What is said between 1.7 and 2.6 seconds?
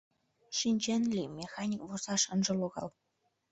вурсаш ынже